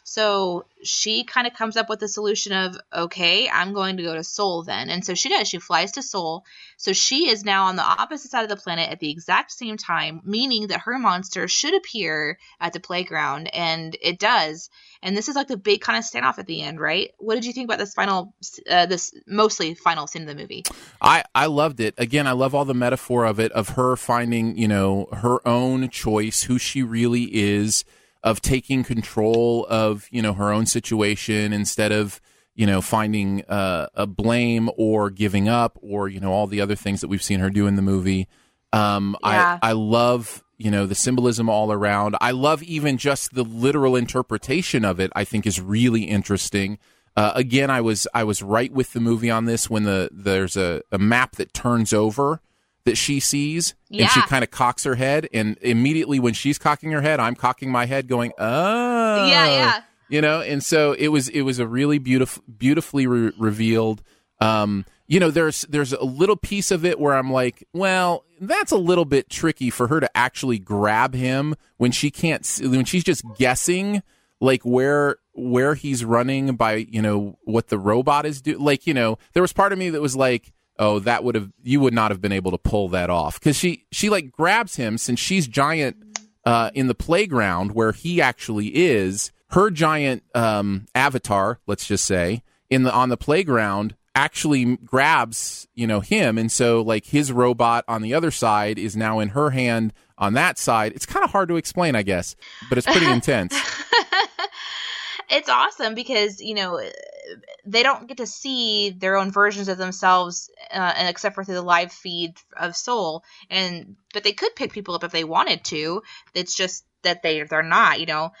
[0.08, 4.14] So she kind of comes up with the solution of, okay, I'm going to go
[4.14, 4.88] to Seoul then.
[4.88, 5.48] And so she does.
[5.48, 6.44] She flies to Seoul.
[6.76, 9.76] So she is now on the opposite side of the planet at the exact same
[9.76, 13.52] time, meaning that her monster should appear at the playground.
[13.52, 14.70] And it does.
[15.02, 17.10] And this is like the big kind of standoff at the end, right?
[17.18, 18.32] What did you think about this final,
[18.70, 20.62] uh, this mostly final scene of the movie?
[21.02, 21.94] I, I loved it.
[21.98, 25.88] Again, I love all the metaphor of it, of her finding, you know, her own
[25.88, 27.84] choice, who she really is
[28.26, 32.20] of taking control of you know her own situation instead of
[32.56, 36.74] you know finding uh, a blame or giving up or you know all the other
[36.74, 38.26] things that we've seen her do in the movie.
[38.72, 39.60] Um, yeah.
[39.62, 42.16] I I love you know the symbolism all around.
[42.20, 45.12] I love even just the literal interpretation of it.
[45.14, 46.78] I think is really interesting.
[47.16, 50.56] Uh, again, I was I was right with the movie on this when the there's
[50.56, 52.40] a, a map that turns over
[52.86, 54.04] that she sees Yeah.
[54.04, 57.34] and she kind of cocks her head and immediately when she's cocking her head i'm
[57.34, 59.80] cocking my head going oh Yeah, yeah.
[60.08, 64.02] you know and so it was it was a really beautiful beautifully re- revealed
[64.40, 68.72] um you know there's there's a little piece of it where i'm like well that's
[68.72, 73.04] a little bit tricky for her to actually grab him when she can't when she's
[73.04, 74.02] just guessing
[74.40, 78.92] like where where he's running by you know what the robot is doing like you
[78.94, 81.94] know there was part of me that was like oh that would have you would
[81.94, 83.38] not have been able to pull that off.
[83.38, 85.96] Because she she like grabs him since she's giant
[86.44, 89.32] uh, in the playground where he actually is.
[89.50, 95.86] Her giant um, avatar let's just say in the on the playground actually grabs you
[95.86, 96.38] know him.
[96.38, 100.34] And so like his robot on the other side is now in her hand on
[100.34, 100.92] that side.
[100.94, 102.34] It's kind of hard to explain i guess
[102.68, 103.54] but it's pretty intense.
[105.28, 106.80] It's awesome because you know
[107.64, 111.62] they don't get to see their own versions of themselves uh, except for through the
[111.62, 113.24] live feed of Seoul.
[113.50, 116.02] And but they could pick people up if they wanted to.
[116.34, 118.32] It's just that they they're not you know?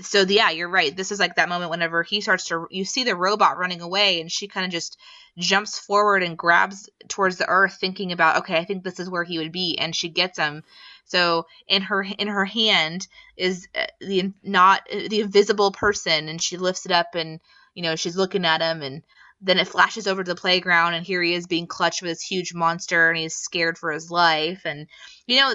[0.00, 0.96] So yeah you're right.
[0.96, 4.20] This is like that moment whenever he starts to you see the robot running away
[4.20, 4.98] and she kind of just
[5.38, 9.24] jumps forward and grabs towards the earth thinking about okay i think this is where
[9.24, 10.62] he would be and she gets him.
[11.04, 16.40] So in her in her hand is uh, the not uh, the invisible person and
[16.40, 17.40] she lifts it up and
[17.74, 19.02] you know she's looking at him and
[19.44, 22.22] then it flashes over to the playground and here he is being clutched with this
[22.22, 24.86] huge monster and he's scared for his life and
[25.26, 25.52] you know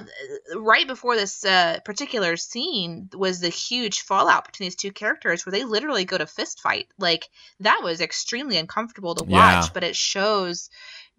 [0.57, 5.51] right before this uh, particular scene was the huge fallout between these two characters where
[5.51, 7.29] they literally go to fist fight like
[7.61, 9.69] that was extremely uncomfortable to watch Yeah.
[9.73, 10.69] but it shows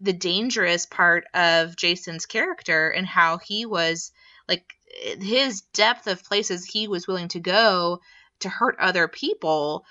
[0.00, 4.12] the dangerous part of Jason's character and how he was
[4.48, 4.74] like
[5.20, 8.00] his depth of places he was willing to go
[8.40, 9.84] to hurt other people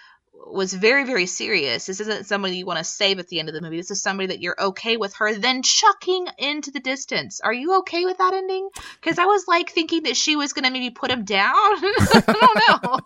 [0.45, 3.55] was very very serious this isn't somebody you want to save at the end of
[3.55, 7.41] the movie this is somebody that you're okay with her then chucking into the distance
[7.41, 8.69] are you okay with that ending
[9.01, 12.21] because i was like thinking that she was going to maybe put him down i
[12.31, 12.99] don't know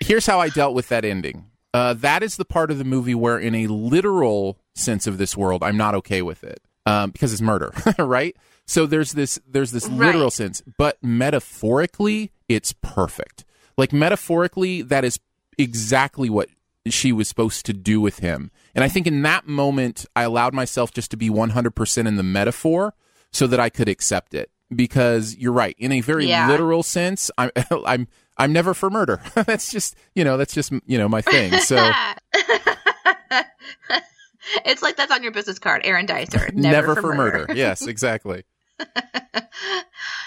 [0.00, 1.46] here's how I dealt with that ending.
[1.72, 5.36] Uh, that is the part of the movie where, in a literal sense of this
[5.36, 8.36] world, I'm not okay with it um, because it's murder, right?
[8.66, 10.06] So there's this there's this Right.
[10.06, 13.44] literal sense, but metaphorically, it's perfect.
[13.76, 15.18] Like metaphorically, that is
[15.58, 16.48] exactly what
[16.88, 18.50] she was supposed to do with him.
[18.74, 22.22] And I think in that moment, I allowed myself just to be 100% in the
[22.22, 22.94] metaphor
[23.32, 24.50] so that I could accept it.
[24.74, 26.48] Because you're right, in a very Yeah.
[26.48, 27.50] literal sense, I'm
[27.86, 29.20] I'm I'm never for murder.
[29.34, 31.52] that's just you know that's just you know my thing.
[31.60, 31.76] So
[34.64, 37.46] it's like that's on your business card aaron dicer never, for, murder.
[37.54, 38.44] yes, exactly.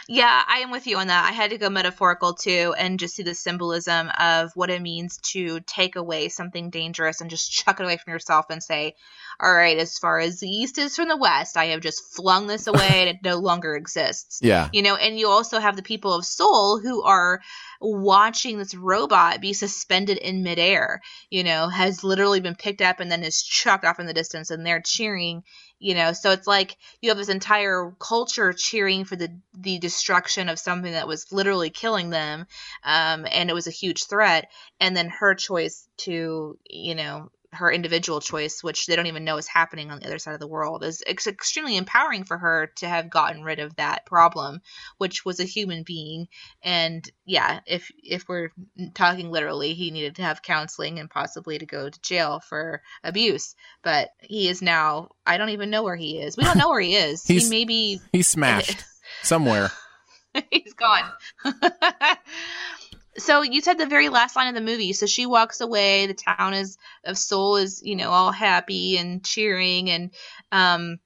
[0.09, 1.29] Yeah, I am with you on that.
[1.29, 5.17] I had to go metaphorical too and just see the symbolism of what it means
[5.31, 8.95] to take away something dangerous and just chuck it away from yourself and say,
[9.39, 12.47] all right, as far as the east is from the west, I have just flung
[12.47, 14.39] this away and it no longer exists.
[14.41, 14.69] Yeah.
[14.71, 17.41] You know, and you also have the people of Seoul who are
[17.81, 23.11] watching this robot be suspended in midair, you know, has literally been picked up and
[23.11, 25.43] then is chucked off in the distance and they're cheering,
[25.79, 26.13] you know.
[26.13, 30.91] So it's like you have this entire culture cheering for the the destruction of something
[30.91, 32.45] that was literally killing them.
[32.83, 34.49] Um, and it was a huge threat.
[34.79, 39.37] And then her choice to, you know, her individual choice, which they don't even know
[39.37, 42.71] is happening on the other side of the world, is it's extremely empowering for her
[42.77, 44.61] to have gotten rid of that problem,
[44.97, 46.27] which was a human being.
[46.61, 48.51] And yeah, if if we're
[48.93, 53.55] talking literally, he needed to have counseling and possibly to go to jail for abuse.
[53.81, 55.09] But he is now.
[55.25, 56.35] I don't even know where he is.
[56.37, 57.23] We don't know where he is.
[57.25, 58.01] he He's- may be.
[58.11, 58.83] He's smashed
[59.23, 59.71] somewhere.
[60.51, 61.03] He's gone.
[63.17, 64.93] So you said the very last line of the movie.
[64.93, 66.07] So she walks away.
[66.07, 70.11] The town is of Seoul is you know all happy and cheering, and
[70.51, 70.99] um,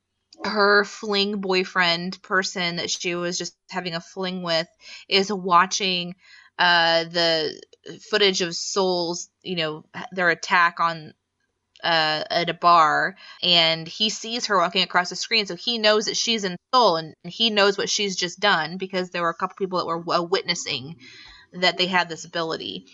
[0.43, 4.67] her fling boyfriend person that she was just having a fling with
[5.07, 6.15] is watching
[6.59, 7.61] uh, the
[8.09, 11.13] footage of Seoul's, you know, their attack on
[11.83, 16.05] uh, at a bar and he sees her walking across the screen so he knows
[16.05, 19.33] that she's in Seoul and he knows what she's just done because there were a
[19.35, 20.97] couple people that were uh, witnessing
[21.53, 22.85] that they had this ability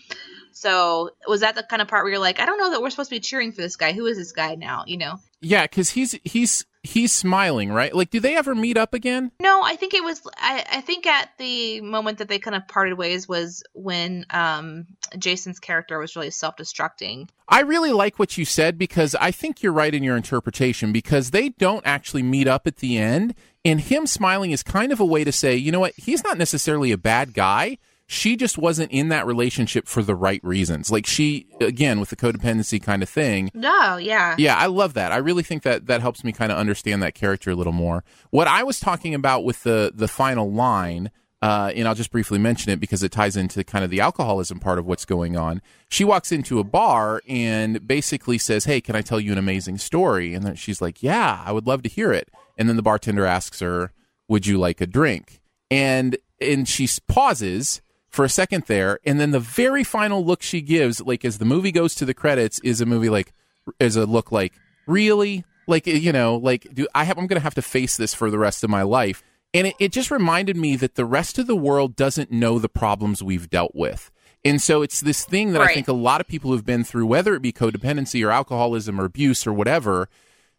[0.52, 2.90] so was that the kind of part where you're like i don't know that we're
[2.90, 5.62] supposed to be cheering for this guy who is this guy now you know yeah
[5.62, 7.94] because he's he's he's smiling, right?
[7.94, 9.30] Like, do they ever meet up again?
[9.40, 10.20] No, I think it was.
[10.36, 14.86] I, I think at the moment that they kind of parted ways was when um,
[15.18, 17.28] Jason's character was really self-destructing.
[17.48, 21.30] I really like what you said because I think you're right in your interpretation because
[21.30, 25.06] they don't actually meet up at the end, and him smiling is kind of a
[25.06, 27.78] way to say, you know what, he's not necessarily a bad guy
[28.10, 30.90] she just wasn't in that relationship for the right reasons.
[30.90, 33.50] Like she, again, with the codependency kind of thing.
[33.52, 34.34] No, yeah.
[34.38, 35.12] Yeah, I love that.
[35.12, 38.04] I really think that that helps me kind of understand that character a little more.
[38.30, 41.10] What I was talking about with the the final line,
[41.42, 44.58] uh, and I'll just briefly mention it because it ties into kind of the alcoholism
[44.58, 45.60] part of what's going on.
[45.90, 49.76] She walks into a bar and basically says, "Hey, can I tell you an amazing
[49.76, 52.82] story?" And then she's like, "Yeah, I would love to hear it." And then the
[52.82, 53.92] bartender asks her,
[54.28, 59.30] "Would you like a drink?" And and she pauses for a second there, and then
[59.30, 62.80] the very final look she gives, like as the movie goes to the credits, is
[62.80, 63.32] a movie like
[63.78, 64.54] is a look like
[64.86, 68.30] really like you know like do I have I'm gonna have to face this for
[68.30, 71.46] the rest of my life, and it, it just reminded me that the rest of
[71.46, 74.10] the world doesn't know the problems we've dealt with.
[74.44, 75.70] And so it's this thing that right.
[75.70, 79.00] I think a lot of people have been through, whether it be codependency or alcoholism
[79.00, 80.08] or abuse or whatever,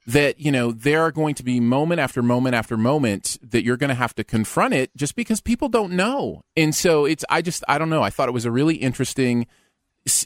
[0.09, 3.77] that you know there are going to be moment after moment after moment that you're
[3.77, 6.41] going to have to confront it just because people don't know.
[6.57, 8.01] And so it's i just i don't know.
[8.01, 9.45] I thought it was a really interesting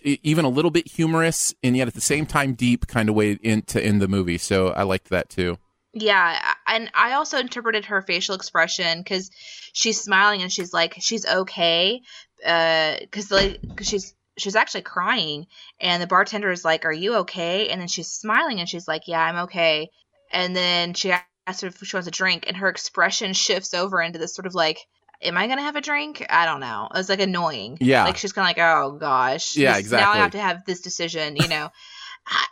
[0.03, 3.33] even a little bit humorous and yet at the same time deep kind of way
[3.43, 4.37] in, to end the movie.
[4.37, 5.57] So i liked that too.
[5.93, 9.31] Yeah and i also interpreted her facial expression because
[9.73, 11.99] she's smiling and she's like she's okay
[12.37, 15.47] because uh, like cause she's she's actually crying
[15.79, 17.69] and the bartender is like are you okay?
[17.69, 19.89] And then she's smiling and she's like yeah i'm okay.
[20.31, 24.01] And then she asks her if she wants a drink and her expression shifts over
[24.01, 24.79] into this sort of like
[25.21, 26.25] am i gonna have a drink?
[26.29, 26.89] I don't know.
[26.93, 27.77] It was like annoying.
[27.79, 28.03] Yeah.
[28.03, 29.55] Like she's kind of like oh gosh.
[29.55, 31.69] Yeah exactly now i have to have this decision you know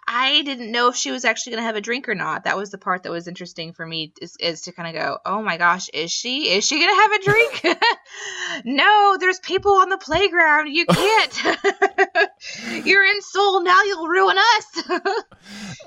[0.07, 2.43] I, didn't know if she was actually going to have a drink or not.
[2.43, 5.17] That was the part that was interesting for me is, is to kind of go,
[5.25, 6.49] oh my gosh, is she?
[6.49, 7.77] Is she going to have a drink?
[8.65, 10.67] no, there's people on the playground.
[10.67, 11.43] You can't.
[12.85, 13.81] You're in Seoul now.
[13.83, 14.89] You'll ruin us.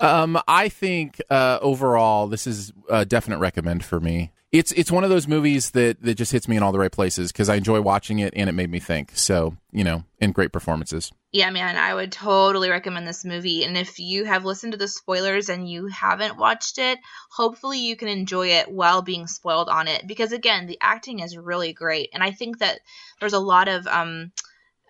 [0.01, 5.03] um, I think uh, overall, this is a definite recommend for me it's it's one
[5.03, 7.57] of those movies that that just hits me in all the right places because I
[7.57, 9.11] enjoy watching it and it made me think.
[9.17, 11.11] So you know, and great performances.
[11.33, 13.65] Yeah, man, I would totally recommend this movie.
[13.65, 17.01] And if you have listened to the spoilers and you haven't watched it,
[17.33, 21.37] hopefully you can enjoy it while being spoiled on it because again, the acting is
[21.37, 22.79] really great, and I think that
[23.19, 24.31] there's a lot of um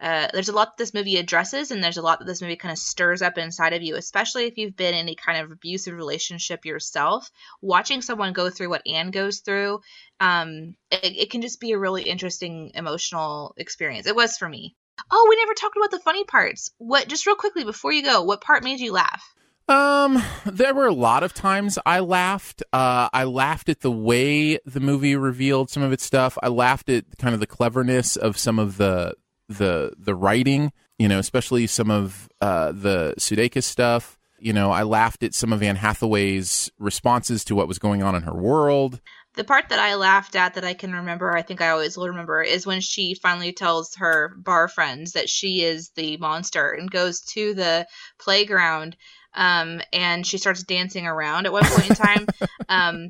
[0.05, 2.57] uh, there's a lot that this movie addresses, and there's a lot that this movie
[2.57, 5.51] kind of stirs up inside of you, especially if you've been in any kind of
[5.51, 7.31] abusive relationship yourself.
[7.63, 9.81] Watching someone go through what Anne goes through,
[10.21, 14.07] um, it, it can just be a really interesting emotional experience.
[14.07, 14.77] It was for me.
[15.11, 16.71] Oh, we never talked about the funny parts.
[16.77, 17.09] What?
[17.09, 19.35] Just real quickly before you go, what part made you laugh?
[19.67, 22.63] Um, there were a lot of times I laughed.
[22.75, 26.37] Uh, I laughed at the way the movie revealed some of its stuff.
[26.43, 29.15] I laughed at kind of the cleverness of some of the
[29.49, 34.19] the the writing, you know, especially some of uh, the Sudeikis stuff.
[34.39, 38.15] You know, I laughed at some of Anne Hathaway's responses to what was going on
[38.15, 39.01] in her world.
[39.35, 42.09] The part that I laughed at that I can remember, I think I always will
[42.09, 46.91] remember, is when she finally tells her bar friends that she is the monster and
[46.91, 47.87] goes to the
[48.19, 48.97] playground
[49.35, 52.27] um, and she starts dancing around at one point in time.
[52.69, 53.09] um,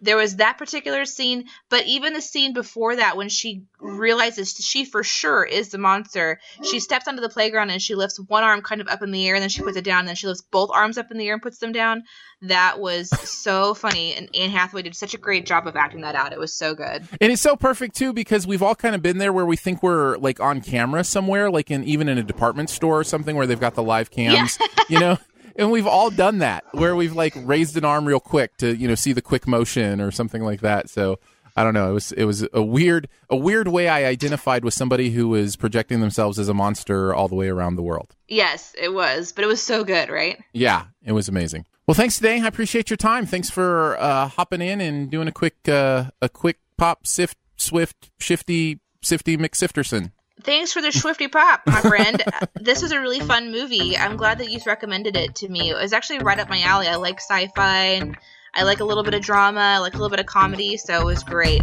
[0.00, 4.84] there was that particular scene, but even the scene before that, when she realizes she
[4.84, 8.62] for sure is the monster, she steps onto the playground and she lifts one arm
[8.62, 10.26] kind of up in the air, and then she puts it down, and then she
[10.26, 12.02] lifts both arms up in the air and puts them down.
[12.42, 16.14] That was so funny, and Anne Hathaway did such a great job of acting that
[16.14, 16.32] out.
[16.32, 19.18] It was so good, and it's so perfect too because we've all kind of been
[19.18, 22.70] there where we think we're like on camera somewhere, like in even in a department
[22.70, 24.84] store or something where they've got the live cams, yeah.
[24.88, 25.18] you know
[25.58, 28.88] and we've all done that where we've like raised an arm real quick to you
[28.88, 30.88] know see the quick motion or something like that.
[30.88, 31.18] So
[31.56, 31.90] I don't know.
[31.90, 35.56] It was it was a weird a weird way I identified with somebody who was
[35.56, 38.14] projecting themselves as a monster all the way around the world.
[38.28, 40.40] Yes, it was, but it was so good, right?
[40.52, 41.66] Yeah, it was amazing.
[41.86, 42.40] Well, thanks today.
[42.40, 43.26] I appreciate your time.
[43.26, 48.10] Thanks for uh, hopping in and doing a quick uh, a quick pop sift swift
[48.20, 50.12] shifty sifty McSifterson.
[50.42, 52.22] Thanks for the Swifty Pop, my friend.
[52.54, 53.96] this was a really fun movie.
[53.96, 55.70] I'm glad that you recommended it to me.
[55.70, 56.86] It was actually right up my alley.
[56.86, 58.16] I like sci fi and
[58.54, 61.00] I like a little bit of drama, I like a little bit of comedy, so
[61.00, 61.62] it was great.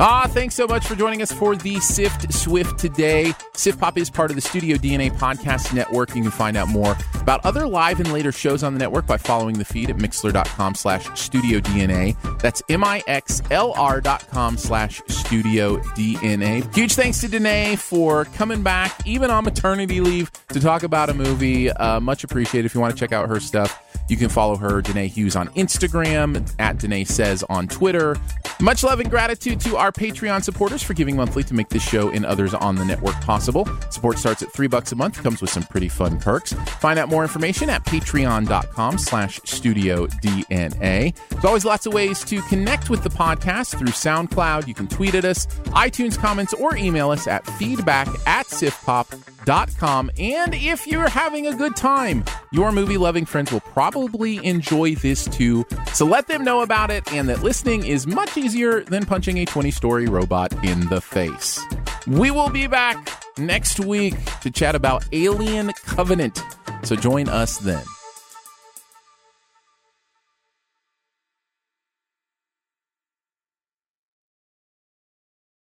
[0.00, 3.32] Ah, thanks so much for joining us for the Sift Swift today.
[3.54, 6.14] Sift Pop is part of the Studio DNA podcast network.
[6.14, 9.16] You can find out more about other live and later shows on the network by
[9.16, 12.16] following the feed at mixlr.com slash studio DNA.
[12.40, 16.72] That's M-I-X-L-R dot com slash studio DNA.
[16.72, 21.14] Huge thanks to Danae for coming back, even on maternity leave, to talk about a
[21.14, 21.72] movie.
[21.72, 22.66] Uh, much appreciated.
[22.66, 25.48] If you want to check out her stuff, you can follow her, Danae Hughes, on
[25.48, 28.16] Instagram, at Danae Says on Twitter.
[28.60, 32.10] Much love and gratitude to our Patreon supporters for giving monthly to make this show
[32.10, 33.68] and others on the network possible.
[33.90, 36.54] Support starts at three bucks a month, comes with some pretty fun perks.
[36.80, 41.14] Find out more information at patreon.com slash studio DNA.
[41.28, 44.66] There's always lots of ways to connect with the podcast through SoundCloud.
[44.66, 50.10] You can tweet at us, iTunes comments, or email us at feedback at siftpop.com.
[50.18, 55.26] And if you're having a good time, your movie loving friends will probably enjoy this
[55.28, 55.64] too.
[55.92, 59.44] So let them know about it and that listening is much easier than punching a
[59.44, 61.60] 20 story robot in the face.
[62.06, 62.96] We will be back
[63.36, 66.42] next week to chat about Alien Covenant.
[66.82, 67.84] So join us then.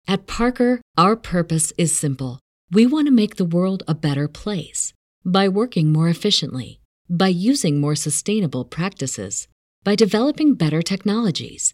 [0.08, 2.40] At Parker, our purpose is simple.
[2.72, 4.94] We want to make the world a better place
[5.26, 9.48] by working more efficiently, by using more sustainable practices,
[9.84, 11.74] by developing better technologies.